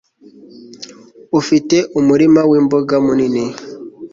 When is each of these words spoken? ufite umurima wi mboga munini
ufite 1.39 1.77
umurima 1.99 2.41
wi 2.49 2.59
mboga 2.65 2.95
munini 3.05 3.43